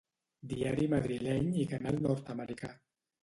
[0.53, 2.73] Diari madrileny i canal nord-americà.